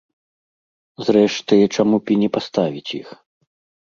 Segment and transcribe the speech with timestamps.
[1.09, 3.07] Зрэшты, чаму б і не паставіць іх?